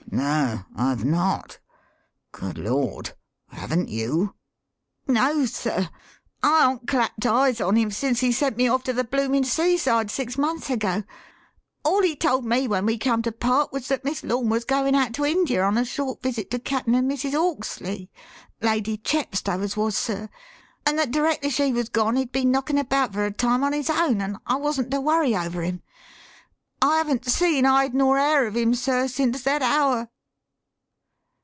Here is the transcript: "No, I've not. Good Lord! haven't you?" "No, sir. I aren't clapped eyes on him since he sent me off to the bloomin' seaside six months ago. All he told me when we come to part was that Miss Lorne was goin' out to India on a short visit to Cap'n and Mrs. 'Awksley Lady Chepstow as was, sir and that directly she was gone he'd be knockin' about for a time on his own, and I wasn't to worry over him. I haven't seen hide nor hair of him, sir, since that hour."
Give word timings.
"No, 0.13 0.65
I've 0.75 1.05
not. 1.05 1.59
Good 2.33 2.57
Lord! 2.57 3.15
haven't 3.47 3.87
you?" 3.87 4.35
"No, 5.07 5.45
sir. 5.45 5.89
I 6.43 6.65
aren't 6.65 6.85
clapped 6.85 7.25
eyes 7.25 7.61
on 7.61 7.77
him 7.77 7.91
since 7.91 8.19
he 8.19 8.33
sent 8.33 8.57
me 8.57 8.67
off 8.67 8.83
to 8.83 8.93
the 8.93 9.05
bloomin' 9.05 9.45
seaside 9.45 10.11
six 10.11 10.37
months 10.37 10.69
ago. 10.69 11.05
All 11.85 12.01
he 12.01 12.17
told 12.17 12.43
me 12.43 12.67
when 12.67 12.85
we 12.85 12.97
come 12.97 13.21
to 13.21 13.31
part 13.31 13.71
was 13.71 13.87
that 13.87 14.03
Miss 14.03 14.21
Lorne 14.21 14.49
was 14.49 14.65
goin' 14.65 14.95
out 14.95 15.13
to 15.13 15.23
India 15.25 15.63
on 15.63 15.77
a 15.77 15.85
short 15.85 16.21
visit 16.21 16.51
to 16.51 16.59
Cap'n 16.59 16.93
and 16.93 17.09
Mrs. 17.09 17.33
'Awksley 17.33 18.09
Lady 18.59 18.97
Chepstow 18.97 19.61
as 19.61 19.77
was, 19.77 19.95
sir 19.97 20.27
and 20.85 20.99
that 20.99 21.11
directly 21.11 21.49
she 21.49 21.71
was 21.71 21.87
gone 21.87 22.17
he'd 22.17 22.33
be 22.33 22.43
knockin' 22.43 22.77
about 22.77 23.13
for 23.13 23.23
a 23.23 23.31
time 23.31 23.63
on 23.63 23.71
his 23.71 23.89
own, 23.89 24.19
and 24.19 24.35
I 24.45 24.57
wasn't 24.57 24.91
to 24.91 24.99
worry 24.99 25.37
over 25.37 25.61
him. 25.61 25.83
I 26.83 26.97
haven't 26.97 27.27
seen 27.29 27.63
hide 27.63 27.93
nor 27.93 28.17
hair 28.17 28.47
of 28.47 28.55
him, 28.57 28.73
sir, 28.73 29.07
since 29.07 29.43
that 29.43 29.61
hour." 29.61 30.09